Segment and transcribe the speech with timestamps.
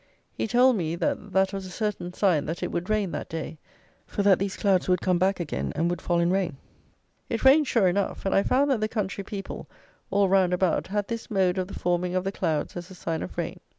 [0.33, 3.59] He told me that that was a certain sign that it would rain that day,
[4.07, 6.57] for that these clouds would come back again, and would fall in rain.
[7.29, 9.69] It rained sure enough; and I found that the country people,
[10.09, 13.21] all round about, had this mode of the forming of the clouds as a sign
[13.21, 13.59] of rain.